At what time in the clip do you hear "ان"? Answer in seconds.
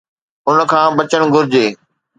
0.49-0.57